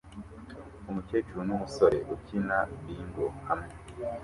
[0.89, 3.71] Umukecuru n'umusore ukina bingo hamwe